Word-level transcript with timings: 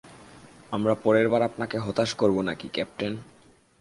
আমরা 0.71 0.93
পরেরবার 0.95 1.41
আপনাকে 1.41 1.77
হতাশ 1.77 2.09
করবো 2.13 2.41
নাকি, 2.41 2.67
ক্যাপ্টেন। 2.73 3.13